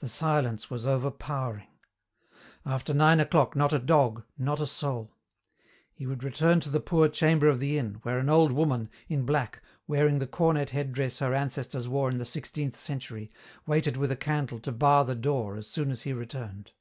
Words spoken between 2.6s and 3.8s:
After nine o'clock not a